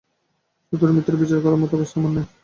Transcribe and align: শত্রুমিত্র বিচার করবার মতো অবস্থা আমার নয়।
শত্রুমিত্র 0.73 1.11
বিচার 1.21 1.39
করবার 1.39 1.61
মতো 1.61 1.73
অবস্থা 1.77 1.97
আমার 1.99 2.11
নয়। 2.15 2.27